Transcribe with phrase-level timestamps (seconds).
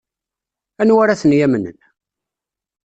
[0.81, 1.77] Anwa ara ten-yamnen?